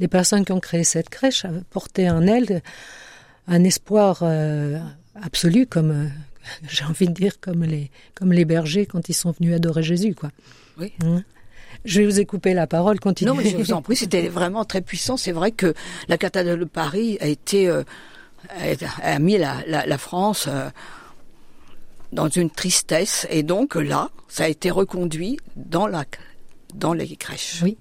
Les 0.00 0.08
personnes 0.08 0.44
qui 0.44 0.52
ont 0.52 0.60
créé 0.60 0.84
cette 0.84 1.10
crèche 1.10 1.44
avaient 1.44 1.60
porté 1.70 2.10
en 2.10 2.26
elles 2.26 2.62
un 3.48 3.64
espoir 3.64 4.20
euh, 4.22 4.78
absolu, 5.21 5.66
comme, 5.66 5.90
euh, 5.90 6.09
j'ai 6.69 6.85
envie 6.85 7.07
de 7.07 7.12
dire, 7.12 7.40
comme 7.40 7.64
les, 7.64 7.90
comme 8.14 8.33
les 8.33 8.45
bergers 8.45 8.87
quand 8.87 9.09
ils 9.09 9.14
sont 9.14 9.33
venus 9.33 9.54
adorer 9.54 9.83
Jésus, 9.83 10.14
quoi. 10.14 10.31
Oui. 10.78 10.92
Hein. 11.04 11.23
Je 11.85 12.02
vous 12.02 12.21
ai 12.21 12.26
coupé 12.26 12.54
la 12.54 12.66
parole, 12.66 13.00
continuez. 13.00 13.31
Non, 13.31 13.37
mais 13.37 13.49
je 13.49 13.57
vous 13.57 13.73
en 13.73 13.83
prie, 13.83 13.97
c'était 13.97 14.28
vraiment 14.28 14.64
très 14.64 14.83
puissant. 14.83 15.16
C'est 15.16 15.33
vrai 15.33 15.50
que 15.50 15.75
la 16.09 16.16
cathédrale 16.16 16.61
de 16.61 16.64
Paris 16.64 17.19
a 17.21 17.26
été, 17.26 17.69
euh, 17.69 17.83
a, 18.50 19.14
a 19.14 19.19
mis 19.19 19.37
la, 19.37 19.62
la, 19.66 19.85
la 19.85 19.99
France 19.99 20.47
euh, 20.49 20.71
dans 22.12 22.28
une 22.28 22.50
tristesse, 22.50 23.26
et 23.31 23.42
donc 23.42 23.75
là, 23.75 24.11
ça 24.28 24.45
a 24.45 24.49
été 24.49 24.71
reconduit 24.71 25.38
dans 25.57 25.87
la, 25.87 26.04
dans 26.75 26.92
les 26.92 27.16
crèches. 27.16 27.61
Oui. 27.62 27.76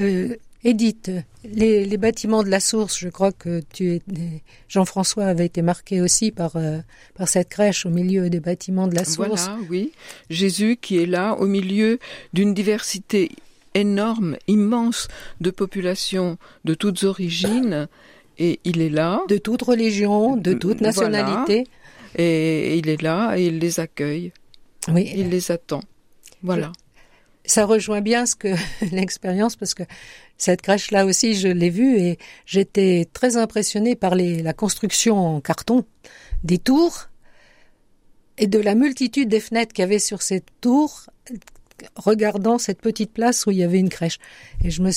Euh, 0.00 0.36
Edith, 0.62 1.10
les, 1.44 1.84
les 1.86 1.96
bâtiments 1.96 2.42
de 2.42 2.48
la 2.50 2.60
source, 2.60 2.98
je 2.98 3.08
crois 3.08 3.32
que 3.32 3.62
tu 3.72 3.94
es, 3.94 4.02
Jean-François 4.68 5.24
avait 5.24 5.46
été 5.46 5.62
marqué 5.62 6.02
aussi 6.02 6.30
par, 6.32 6.56
euh, 6.56 6.78
par 7.14 7.28
cette 7.28 7.48
crèche 7.48 7.86
au 7.86 7.90
milieu 7.90 8.28
des 8.28 8.40
bâtiments 8.40 8.86
de 8.86 8.94
la 8.94 9.04
source. 9.04 9.46
Voilà, 9.46 9.58
oui. 9.70 9.92
Jésus 10.28 10.76
qui 10.80 10.98
est 10.98 11.06
là 11.06 11.34
au 11.38 11.46
milieu 11.46 11.98
d'une 12.34 12.52
diversité 12.52 13.30
énorme, 13.74 14.36
immense 14.48 15.08
de 15.40 15.50
populations 15.50 16.36
de 16.64 16.74
toutes 16.74 17.04
origines. 17.04 17.88
Et 18.38 18.58
il 18.64 18.80
est 18.80 18.88
là, 18.90 19.22
De 19.28 19.38
toute 19.38 19.62
religion, 19.62 20.36
de 20.36 20.52
toute 20.54 20.78
Voilà. 20.82 20.88
nationalité. 20.88 21.66
et 22.16 22.76
il 22.78 22.88
est 22.88 23.00
là, 23.02 23.34
et 23.38 23.46
il 23.46 23.58
les 23.58 23.80
accueille, 23.80 24.32
Oui, 24.88 25.10
il 25.14 25.28
les 25.30 25.50
attend. 25.50 25.80
Voilà. 26.42 26.72
Ça 27.50 27.64
rejoint 27.66 28.00
bien 28.00 28.26
ce 28.26 28.34
que 28.36 28.48
l'expérience 28.92 29.56
parce 29.56 29.74
que 29.74 29.82
cette 30.38 30.62
crèche 30.62 30.90
là 30.90 31.04
aussi 31.04 31.34
je 31.34 31.48
l'ai 31.48 31.70
vue 31.70 31.98
et 31.98 32.18
j'étais 32.46 33.06
très 33.12 33.36
impressionnée 33.36 33.96
par 33.96 34.14
les, 34.14 34.42
la 34.42 34.52
construction 34.52 35.18
en 35.18 35.40
carton 35.40 35.84
des 36.44 36.58
tours 36.58 37.08
et 38.38 38.46
de 38.46 38.58
la 38.58 38.74
multitude 38.74 39.28
des 39.28 39.40
fenêtres 39.40 39.72
qu'il 39.74 39.82
y 39.82 39.84
avait 39.84 39.98
sur 39.98 40.22
ces 40.22 40.42
tours 40.60 41.06
regardant 41.96 42.58
cette 42.58 42.80
petite 42.80 43.12
place 43.12 43.46
où 43.46 43.50
il 43.50 43.58
y 43.58 43.62
avait 43.62 43.78
une 43.78 43.88
crèche 43.88 44.18
et 44.64 44.70
je 44.70 44.82
me 44.82 44.90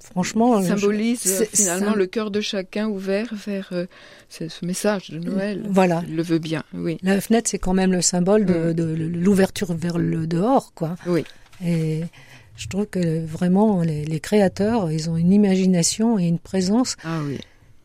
franchement 0.00 0.60
je- 0.62 0.68
Symbolise 0.68 1.20
c'est- 1.20 1.56
finalement 1.56 1.92
ça- 1.92 1.96
le 1.96 2.06
cœur 2.06 2.30
de 2.30 2.40
chacun 2.40 2.88
ouvert 2.88 3.32
vers 3.46 3.68
euh, 3.72 3.86
ce, 4.28 4.48
ce 4.48 4.64
message 4.66 5.10
de 5.10 5.18
Noël. 5.18 5.62
Voilà. 5.68 6.02
Il 6.08 6.16
le 6.16 6.22
veut 6.22 6.38
bien, 6.38 6.62
oui. 6.74 6.98
la 7.02 7.20
fenêtre 7.20 7.48
c'est 7.50 7.58
quand 7.58 7.72
même 7.74 7.92
le 7.92 8.02
symbole 8.02 8.44
de, 8.44 8.54
Mm. 8.54 8.74
de 8.74 8.84
l'ouverture 9.24 9.72
vers 9.74 9.98
le 9.98 10.26
dehors 10.26 10.72
quoi 10.74 10.96
Oui. 11.06 11.24
Et 11.64 12.02
je 12.56 12.68
trouve 12.68 12.86
que 12.86 13.24
vraiment 13.24 13.82
les, 13.82 14.04
les 14.04 14.20
créateurs, 14.20 14.90
ils 14.90 15.10
ont 15.10 15.16
une 15.16 15.32
imagination 15.32 16.18
et 16.18 16.24
une 16.24 16.38
présence. 16.38 16.96
Ah 17.04 17.20
oui. 17.24 17.38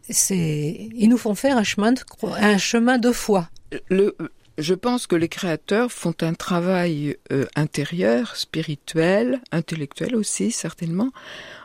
C'est, 0.10 0.90
ils 0.96 1.08
nous 1.08 1.18
font 1.18 1.36
faire 1.36 1.58
un 1.58 1.64
chemin 1.64 1.92
de, 1.92 2.02
un 2.40 2.58
chemin 2.58 2.98
de 2.98 3.12
foi. 3.12 3.50
Le, 3.90 4.16
je 4.60 4.74
pense 4.74 5.08
que 5.08 5.16
les 5.16 5.30
créateurs 5.30 5.92
font 5.92 6.16
un 6.22 6.34
travail 6.34 7.16
euh, 7.32 7.46
intérieur, 7.56 8.36
spirituel, 8.36 9.40
intellectuel 9.52 10.16
aussi 10.16 10.52
certainement, 10.52 11.12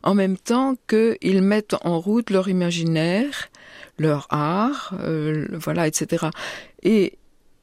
en 0.02 0.14
même 0.14 0.36
temps 0.36 0.76
qu'ils 0.88 1.42
mettent 1.42 1.76
en 1.82 1.98
route 1.98 2.30
leur 2.30 2.48
imaginaire, 2.48 3.48
leur 3.98 4.26
art, 4.30 4.94
euh, 5.00 5.48
voilà, 5.52 5.86
etc. 5.88 6.26
Et 6.82 7.18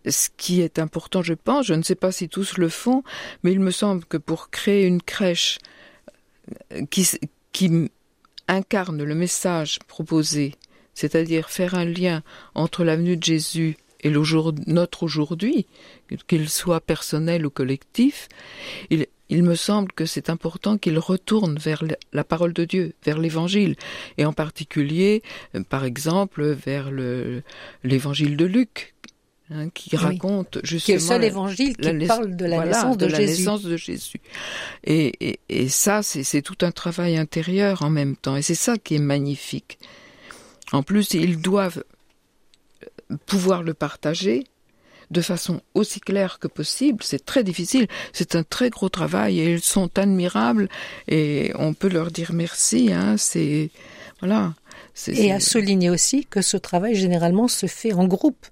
ce 0.07 0.29
qui 0.35 0.61
est 0.61 0.79
important, 0.79 1.21
je 1.21 1.33
pense, 1.33 1.67
je 1.67 1.73
ne 1.73 1.83
sais 1.83 1.95
pas 1.95 2.11
si 2.11 2.29
tous 2.29 2.57
le 2.57 2.69
font, 2.69 3.03
mais 3.43 3.51
il 3.51 3.59
me 3.59 3.71
semble 3.71 4.05
que 4.05 4.17
pour 4.17 4.49
créer 4.49 4.85
une 4.85 5.01
crèche 5.01 5.59
euh, 6.73 6.81
qui, 6.89 7.07
incarne 8.47 9.03
le 9.03 9.15
message 9.15 9.79
proposé, 9.87 10.55
c'est-à-dire 10.93 11.49
faire 11.49 11.75
un 11.75 11.85
lien 11.85 12.21
entre 12.55 12.83
la 12.83 12.95
venue 12.95 13.15
de 13.17 13.23
Jésus 13.23 13.77
et 14.01 14.09
notre 14.67 15.03
aujourd'hui, 15.03 15.67
qu'il 16.27 16.49
soit 16.49 16.81
personnel 16.81 17.45
ou 17.45 17.49
collectif, 17.49 18.27
il, 18.89 19.05
il 19.29 19.43
me 19.43 19.55
semble 19.55 19.91
que 19.93 20.05
c'est 20.05 20.29
important 20.29 20.77
qu'il 20.77 20.99
retourne 20.99 21.57
vers 21.57 21.83
la- 22.11 22.23
parole 22.23 22.51
de 22.51 22.65
Dieu, 22.65 22.93
vers 23.05 23.19
l'évangile, 23.19 23.75
et 24.17 24.25
en 24.25 24.33
particulier, 24.33 25.23
euh, 25.55 25.63
par 25.63 25.85
exemple, 25.85 26.43
vers 26.43 26.91
le- 26.91 27.43
l'évangile 27.83 28.35
de 28.35 28.45
Luc, 28.45 28.93
hein, 29.51 29.69
qui 29.69 29.89
Oui. 29.93 29.97
raconte 29.97 30.51
Qui 30.51 30.59
est 30.59 30.65
justement 30.65 30.95
le 30.95 31.01
seul 31.01 31.23
évangile 31.23 31.77
qui 31.77 31.91
la 31.91 32.05
parle 32.07 32.35
de 32.35 32.45
la 32.45 32.55
voilà, 32.57 32.71
naissance 32.71 32.97
de, 32.97 33.05
la 33.05 33.19
Jésus. 33.19 33.39
naissance 33.39 33.63
de 33.63 33.77
Jésus. 33.77 34.21
Et, 34.83 35.13
et, 35.29 35.39
et 35.49 35.69
ça, 35.69 36.01
c'est 36.03 36.41
tout 36.41 36.57
un 36.61 36.71
travail 36.71 37.17
intérieur 37.17 37.83
en 37.83 37.89
même 37.89 38.15
temps. 38.15 38.35
Et 38.35 38.41
c'est 38.41 38.55
ça 38.55 38.77
qui 38.77 38.95
est 38.95 38.99
magnifique. 38.99 39.79
En 40.71 40.83
plus, 40.83 41.13
ils 41.13 41.39
doivent 41.39 41.83
euh, 43.11 43.17
pouvoir 43.25 43.63
le 43.63 43.73
partager 43.73 44.45
de 45.11 45.21
façon 45.21 45.61
aussi 45.73 45.99
claire 45.99 46.39
que 46.39 46.47
possible. 46.47 47.03
C'est 47.03 47.25
très 47.25 47.43
difficile. 47.43 47.87
C'est 48.13 48.35
un 48.35 48.43
très 48.43 48.69
gros 48.69 48.87
travail 48.87 49.41
et 49.41 49.51
ils 49.53 49.61
sont 49.61 49.89
admirables 49.99 50.69
et 51.09 51.51
on 51.59 51.73
peut 51.73 51.89
leur 51.89 52.11
dire 52.11 52.31
merci. 52.33 52.93
Hein. 52.93 53.17
C'est 53.17 53.71
voilà. 54.21 54.53
Et 55.07 55.31
à 55.31 55.39
souligner 55.41 55.89
aussi 55.89 56.25
que 56.25 56.41
ce 56.41 56.55
travail 56.57 56.95
généralement 56.95 57.47
se 57.49 57.65
fait 57.65 57.91
en 57.93 58.05
groupe. 58.07 58.45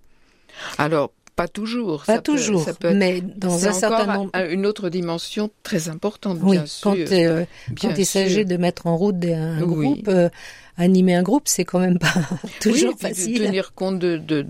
Alors, 0.78 1.12
pas 1.36 1.48
toujours. 1.48 2.04
Pas 2.06 2.16
Ça 2.16 2.22
peut- 2.22 2.34
toujours, 2.34 2.64
ça 2.64 2.74
peut 2.74 2.90
être- 2.90 2.98
mais 2.98 3.22
dans 3.22 3.66
un 3.68 3.72
certain 3.72 4.06
nombre. 4.18 4.30
un- 4.34 4.50
une 4.50 4.66
autre 4.66 4.90
dimension 4.90 5.50
très 5.64 5.88
importante, 5.90 6.40
Oui, 6.42 6.58
bien 6.58 6.66
quand, 6.84 6.94
sûr. 6.96 7.08
euh, 7.12 7.46
Bien 7.70 7.90
quand 7.92 7.98
il 7.98 8.06
s'agit 8.06 8.46
de 8.46 8.58
mettre 8.58 8.88
en 8.88 8.98
route 8.98 9.16
un 9.26 9.62
Oui. 9.62 9.86
groupe, 9.86 10.08
euh, 10.10 10.30
animer 10.78 11.16
un 11.16 11.24
groupe, 11.24 11.44
c'est 11.48 11.64
quand 11.66 11.80
même 11.80 11.98
pas 12.00 12.08
toujours 12.62 12.90
oui, 12.92 12.96
puis 13.00 13.10
de 13.10 13.16
facile. 13.16 13.38
tenir 13.46 13.74
compte 13.74 14.00
de, 14.00 14.18
de- 14.18 14.46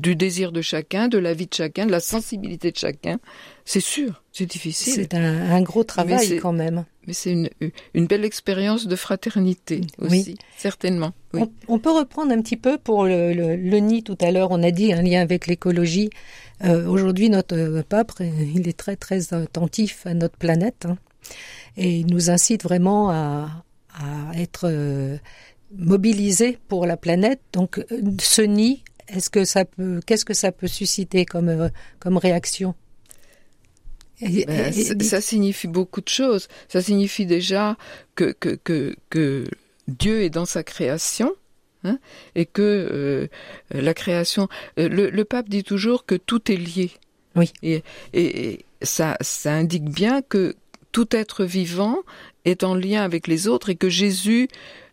du 0.00 0.16
désir 0.16 0.50
de 0.52 0.62
chacun, 0.62 1.08
de 1.08 1.18
la 1.18 1.34
vie 1.34 1.46
de 1.46 1.54
chacun, 1.54 1.86
de 1.86 1.90
la 1.90 2.00
sensibilité 2.00 2.70
de 2.72 2.76
chacun. 2.76 3.18
C'est 3.64 3.80
sûr, 3.80 4.22
c'est 4.32 4.46
difficile. 4.46 4.94
C'est 4.94 5.14
un, 5.14 5.50
un 5.52 5.62
gros 5.62 5.84
travail 5.84 6.38
quand 6.38 6.52
même. 6.52 6.84
Mais 7.06 7.12
c'est 7.12 7.32
une, 7.32 7.48
une 7.94 8.06
belle 8.06 8.24
expérience 8.24 8.86
de 8.86 8.96
fraternité 8.96 9.80
Oui. 9.98 10.20
aussi, 10.20 10.36
certainement. 10.56 11.12
Oui. 11.32 11.42
On, 11.68 11.74
on 11.74 11.78
peut 11.78 11.90
reprendre 11.92 12.32
un 12.32 12.40
petit 12.42 12.56
peu 12.56 12.78
pour 12.78 13.04
le, 13.04 13.32
le- 13.32 13.56
le 13.56 13.78
nid 13.78 14.02
tout 14.02 14.18
à 14.20 14.30
l'heure. 14.30 14.50
On 14.50 14.62
a 14.62 14.70
dit 14.70 14.92
un 14.92 15.02
lien 15.02 15.20
avec 15.20 15.46
l'écologie. 15.46 16.10
Euh, 16.64 16.86
Aujourd'hui, 16.86 17.30
notre 17.30 17.56
euh, 17.56 17.82
pape, 17.82 18.12
euh, 18.20 18.28
il 18.54 18.68
est 18.68 18.76
très 18.76 18.96
très 18.96 19.32
attentif 19.32 20.06
à 20.06 20.14
notre 20.14 20.36
planète 20.36 20.86
hein, 20.86 20.98
et 21.76 22.00
il 22.00 22.06
nous 22.06 22.28
incite 22.30 22.62
vraiment 22.64 23.10
à, 23.10 23.64
à 23.94 24.32
être 24.38 24.64
euh, 24.68 25.16
mobilisés 25.76 26.58
pour 26.68 26.86
la 26.86 26.96
planète. 26.96 27.40
Donc, 27.52 27.78
euh, 27.78 27.84
ce 28.20 28.42
nid, 28.42 28.82
est-ce 29.14 29.30
que 29.30 29.44
ça 29.44 29.64
peut, 29.64 30.00
qu'est-ce 30.06 30.24
que 30.24 30.34
ça 30.34 30.52
peut 30.52 30.68
susciter 30.68 31.24
comme 31.24 31.48
euh, 31.48 31.68
comme 31.98 32.16
réaction? 32.16 32.74
Ben, 34.20 34.72
ça 35.00 35.20
signifie 35.20 35.68
beaucoup 35.68 36.02
de 36.02 36.08
choses. 36.08 36.48
Ça 36.68 36.82
signifie 36.82 37.24
déjà 37.26 37.76
que, 38.14 38.32
que, 38.32 38.50
que, 38.50 38.94
que 39.08 39.44
Dieu 39.88 40.22
est 40.22 40.30
dans 40.30 40.44
sa 40.46 40.62
création. 40.62 41.34
hein, 41.84 41.98
et 42.34 42.46
que 42.46 42.62
euh, 42.92 43.28
la 43.70 43.94
création, 43.94 44.48
euh, 44.78 44.88
le, 44.88 45.10
le 45.10 45.24
pape 45.24 45.48
dit 45.48 45.64
toujours 45.64 46.06
que 46.06 46.14
tout 46.14 46.50
est 46.50 46.56
lié. 46.56 46.90
Oui. 47.36 47.52
Et, 47.62 47.82
et, 48.12 48.50
et 48.52 48.64
ça, 48.82 49.16
ça 49.20 49.52
indique 49.52 49.88
bien 49.88 50.22
que 50.22 50.56
tout 50.92 51.14
être 51.14 51.44
vivant 51.44 51.98
est 52.44 52.64
en 52.64 52.74
lien 52.74 53.02
avec 53.02 53.26
les 53.26 53.46
autres 53.46 53.68
et 53.70 53.76
que 53.76 53.88
Jésus 53.88 54.48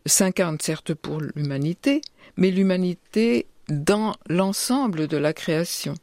s'incarne 0.05 0.57
certes 0.61 0.93
pour 0.93 1.19
l'humanité, 1.21 2.01
mais 2.37 2.51
l'humanité 2.51 3.47
dans 3.69 4.15
l'ensemble 4.29 5.07
de 5.07 5.17
la 5.17 5.33
création. 5.33 5.93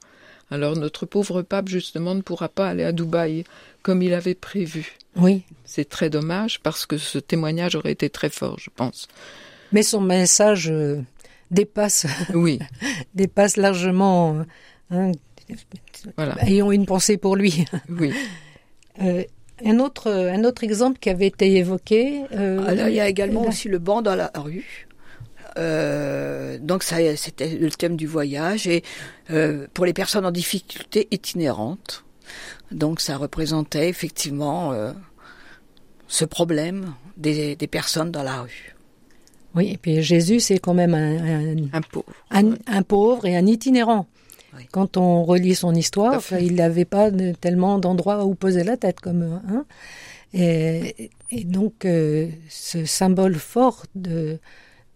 Alors 0.50 0.76
notre 0.76 1.06
pauvre 1.06 1.42
pape, 1.42 1.68
justement, 1.68 2.14
ne 2.14 2.20
pourra 2.20 2.48
pas 2.48 2.68
aller 2.68 2.84
à 2.84 2.92
Dubaï 2.92 3.44
comme 3.82 4.02
il 4.02 4.14
avait 4.14 4.34
prévu. 4.34 4.96
Oui. 5.16 5.42
C'est 5.64 5.88
très 5.88 6.10
dommage 6.10 6.60
parce 6.60 6.86
que 6.86 6.98
ce 6.98 7.18
témoignage 7.18 7.74
aurait 7.76 7.92
été 7.92 8.10
très 8.10 8.30
fort, 8.30 8.58
je 8.58 8.70
pense. 8.74 9.08
Mais 9.72 9.82
son 9.82 10.00
message 10.00 10.70
euh, 10.70 11.00
dépasse, 11.50 12.06
Oui, 12.34 12.58
dépasse 13.14 13.56
largement. 13.56 14.42
hein, 14.90 15.12
voilà. 16.16 16.34
ayons 16.46 16.72
une 16.72 16.86
pensée 16.86 17.16
pour 17.16 17.36
lui. 17.36 17.64
Oui. 17.88 18.12
Euh, 19.02 19.24
un 19.64 19.80
autre, 19.80 20.08
un 20.08 20.44
autre 20.44 20.62
exemple 20.62 21.00
qui 21.00 21.10
avait 21.10 21.26
été 21.26 21.56
évoqué. 21.56 22.22
euh, 22.32 22.64
Alors, 22.64 22.86
il 22.86 22.94
y 22.94 23.00
a 23.00 23.08
également 23.08 23.42
là. 23.42 23.48
aussi 23.48 23.66
le 23.68 23.80
banc 23.80 24.02
dans 24.02 24.14
la 24.14 24.30
rue. 24.36 24.86
Euh, 25.58 26.58
donc 26.60 26.82
ça, 26.82 26.96
c'était 27.16 27.48
le 27.56 27.70
thème 27.70 27.96
du 27.96 28.06
voyage 28.06 28.66
et 28.66 28.82
euh, 29.30 29.66
pour 29.74 29.86
les 29.86 29.92
personnes 29.92 30.26
en 30.26 30.30
difficulté 30.32 31.06
itinérantes. 31.10 32.04
Donc 32.72 33.00
ça 33.00 33.16
représentait 33.16 33.88
effectivement 33.88 34.72
euh, 34.72 34.92
ce 36.08 36.24
problème 36.24 36.94
des, 37.16 37.54
des 37.56 37.66
personnes 37.66 38.10
dans 38.10 38.22
la 38.22 38.42
rue. 38.42 38.74
Oui, 39.54 39.70
et 39.72 39.76
puis 39.76 40.02
Jésus, 40.02 40.40
c'est 40.40 40.58
quand 40.58 40.74
même 40.74 40.94
un, 40.94 41.52
un, 41.52 41.56
Un 41.72 41.80
pauvre. 41.82 42.06
un- 42.30 42.54
un 42.66 42.82
pauvre 42.82 43.24
et 43.26 43.36
un 43.36 43.46
itinérant. 43.46 44.06
Oui. 44.56 44.66
Quand 44.72 44.96
on 44.96 45.24
relit 45.24 45.54
son 45.54 45.74
histoire, 45.74 46.20
il 46.40 46.54
n'avait 46.56 46.84
pas 46.84 47.10
de- 47.12 47.32
tellement 47.32 47.78
d'endroits 47.78 48.24
où 48.24 48.34
poser 48.34 48.64
la 48.64 48.76
tête, 48.76 49.00
comme 49.00 49.40
hein. 49.48 49.64
Et, 50.32 51.10
et 51.30 51.44
donc, 51.44 51.84
euh, 51.84 52.28
ce 52.48 52.84
symbole 52.84 53.36
fort 53.36 53.84
de, 53.94 54.38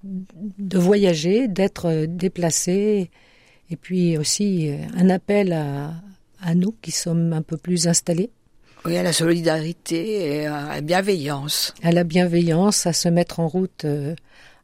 de 0.04 0.78
voyager, 0.78 1.48
d'être 1.48 2.06
déplacé, 2.06 3.10
et 3.70 3.76
puis 3.76 4.16
aussi 4.16 4.70
euh, 4.70 4.76
un 4.96 5.10
appel 5.10 5.52
à, 5.52 5.92
à 6.40 6.54
nous 6.54 6.74
qui 6.82 6.90
sommes 6.90 7.32
un 7.32 7.42
peu 7.42 7.56
plus 7.56 7.88
installés, 7.88 8.30
Oui, 8.84 8.96
à 8.96 9.02
la 9.02 9.12
solidarité 9.12 10.20
et 10.42 10.46
à 10.46 10.74
la 10.76 10.80
bienveillance. 10.80 11.74
à 11.82 11.92
la 11.92 12.04
bienveillance, 12.04 12.86
à 12.86 12.92
se 12.92 13.08
mettre 13.08 13.40
en 13.40 13.48
route 13.48 13.84
euh, 13.84 14.14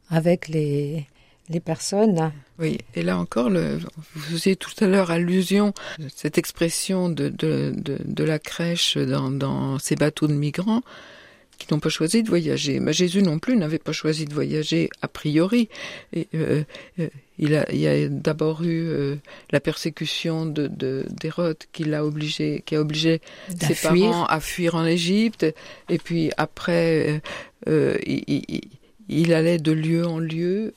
avec 0.09 0.47
les, 0.47 1.05
les 1.49 1.59
personnes. 1.59 2.31
Oui, 2.57 2.77
et 2.95 3.01
là 3.01 3.17
encore, 3.19 3.49
le, 3.49 3.77
vous 4.13 4.21
faisiez 4.31 4.55
tout 4.55 4.71
à 4.79 4.87
l'heure 4.87 5.11
allusion 5.11 5.73
à 5.99 6.03
cette 6.15 6.37
expression 6.37 7.09
de, 7.09 7.27
de, 7.27 7.73
de, 7.75 7.97
de 8.05 8.23
la 8.23 8.39
crèche 8.39 8.97
dans, 8.97 9.29
dans 9.29 9.77
ces 9.79 9.95
bateaux 9.97 10.27
de 10.27 10.33
migrants 10.33 10.81
qui 11.57 11.73
n'ont 11.73 11.79
pas 11.79 11.89
choisi 11.89 12.23
de 12.23 12.29
voyager. 12.29 12.79
Mais 12.79 12.93
Jésus 12.93 13.21
non 13.21 13.39
plus 13.39 13.55
n'avait 13.57 13.79
pas 13.79 13.91
choisi 13.91 14.25
de 14.25 14.33
voyager 14.33 14.89
a 15.01 15.07
priori. 15.07 15.69
Et, 16.13 16.27
euh, 16.35 16.63
euh, 16.99 17.07
il, 17.37 17.55
a, 17.55 17.69
il 17.73 17.87
a 17.87 18.07
d'abord 18.09 18.63
eu 18.63 18.87
euh, 18.87 19.15
la 19.51 19.59
persécution 19.59 20.45
de, 20.45 20.67
de, 20.67 21.05
d'Hérode 21.09 21.57
qui 21.73 21.83
l'a 21.83 22.05
obligé, 22.05 22.63
qui 22.65 22.75
a 22.75 22.81
obligé 22.81 23.21
ses 23.59 23.73
fuir. 23.75 23.91
parents 24.11 24.25
à 24.25 24.39
fuir 24.39 24.75
en 24.75 24.85
Égypte. 24.85 25.45
Et 25.89 25.97
puis 25.97 26.31
après, 26.37 27.21
il, 27.67 28.23
il- 28.27 28.61
il 29.07 29.33
allait 29.33 29.59
de 29.59 29.71
lieu 29.71 30.03
en 30.07 30.17
lieu, 30.17 30.73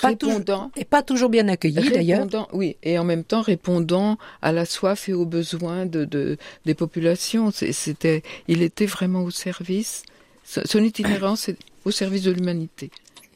Pas 0.00 0.08
répondant. 0.08 0.70
Et 0.76 0.84
pas 0.84 1.02
toujours 1.02 1.28
bien 1.28 1.48
accueilli 1.48 1.74
d'ailleurs. 1.90 2.28
Oui, 2.52 2.76
et 2.84 2.96
en 2.96 3.02
même 3.02 3.24
temps 3.24 3.42
répondant 3.42 4.18
à 4.40 4.52
la 4.52 4.64
soif 4.64 5.08
et 5.08 5.12
aux 5.14 5.26
besoins 5.26 5.84
de, 5.84 6.04
de 6.04 6.36
des 6.64 6.74
populations. 6.74 7.50
C'était, 7.50 8.22
il 8.46 8.62
était 8.62 8.86
vraiment 8.86 9.24
au 9.24 9.30
service. 9.30 10.04
Son 10.44 10.82
itinérance 10.82 11.40
c'est 11.42 11.56
au 11.84 11.90
service 11.90 12.22
de 12.22 12.30
l'humanité. 12.32 12.90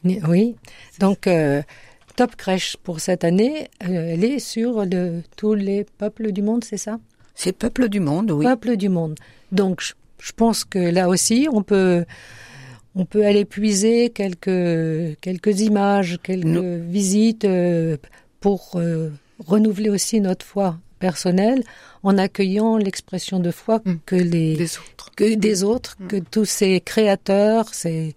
Oui, 0.05 0.55
donc 1.01 1.27
euh, 1.27 1.63
Top 2.17 2.37
Crèche 2.37 2.77
pour 2.83 3.01
cette 3.01 3.25
année, 3.25 3.69
euh, 3.85 4.13
elle 4.13 4.25
est 4.25 4.39
sur 4.39 4.85
le, 4.85 5.23
tous 5.37 5.55
les 5.55 5.85
peuples 5.99 6.31
du 6.33 6.43
monde, 6.43 6.63
c'est 6.65 6.77
ça? 6.77 6.99
C'est 7.35 7.53
peuple 7.53 7.89
du 7.89 8.01
monde, 8.01 8.31
oui. 8.31 8.45
Peuples 8.45 8.77
du 8.77 8.89
monde. 8.89 9.17
Donc 9.53 9.81
je, 9.83 9.95
je 10.21 10.33
pense 10.33 10.65
que 10.65 10.79
là 10.79 11.09
aussi, 11.09 11.49
on 11.53 11.63
peut, 11.63 12.05
on 12.95 13.05
peut 13.05 13.27
aller 13.27 13.45
puiser 13.45 14.11
quelques, 14.11 15.19
quelques 15.21 15.61
images, 15.61 16.19
quelques 16.23 16.45
Nous- 16.45 16.83
visites 16.89 17.45
euh, 17.45 17.97
pour 18.41 18.73
euh, 18.77 19.11
renouveler 19.45 19.91
aussi 19.91 20.21
notre 20.21 20.47
foi 20.47 20.79
personnelle 20.99 21.63
en 22.03 22.19
accueillant 22.19 22.77
l'expression 22.77 23.41
de 23.41 23.51
foi 23.51 23.81
Mm. 23.85 23.95
que 24.07 24.17
les 24.17 24.57
Des 24.57 24.77
autres. 24.79 25.11
que 25.17 25.35
des 25.35 25.63
autres, 25.65 25.97
Mm. 26.01 26.07
que 26.09 26.17
tous 26.17 26.45
ces 26.45 26.81
créateurs, 26.81 27.73
ces, 27.75 28.15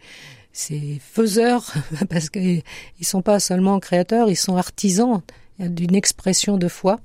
ces 0.54 1.00
faiseurs, 1.02 1.74
parce 2.10 2.30
qu'ils 2.30 2.64
ne 3.00 3.06
sont 3.06 3.22
pas 3.22 3.40
seulement 3.40 3.80
créateurs, 3.80 4.30
ils 4.30 4.36
sont 4.36 4.58
artisans 4.58 5.22
d'une 5.60 5.96
expression 5.96 6.58
de 6.58 6.68
foi 6.68 7.00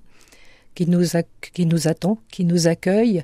qui 0.74 0.86
nous, 0.86 1.02
qui 1.52 1.66
nous 1.66 1.88
attend, 1.88 2.18
qui 2.30 2.44
nous 2.44 2.66
accueille 2.66 3.22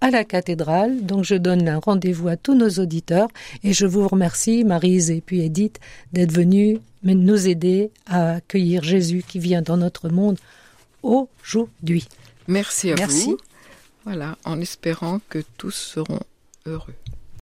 à 0.00 0.10
la 0.10 0.24
cathédrale. 0.24 1.04
Donc 1.04 1.24
je 1.24 1.36
donne 1.36 1.68
un 1.68 1.78
rendez-vous 1.78 2.26
à 2.28 2.36
tous 2.36 2.54
nos 2.56 2.68
auditeurs 2.82 3.28
et 3.62 3.72
je 3.72 3.86
vous 3.86 4.06
remercie, 4.08 4.64
Marise 4.64 5.10
et 5.10 5.20
puis 5.20 5.40
Edith, 5.42 5.78
d'être 6.12 6.32
venus 6.32 6.78
nous 7.04 7.48
aider 7.48 7.90
à 8.06 8.34
accueillir 8.34 8.82
Jésus 8.84 9.22
qui 9.26 9.38
vient 9.38 9.62
dans 9.62 9.76
notre 9.76 10.08
monde 10.08 10.38
aujourd'hui. 11.02 12.08
Merci 12.48 12.92
à 12.92 12.94
Merci. 12.96 13.26
vous. 13.26 13.38
Voilà, 14.04 14.36
en 14.44 14.60
espérant 14.60 15.20
que 15.28 15.42
tous 15.56 15.70
seront 15.70 16.20
heureux. 16.66 16.94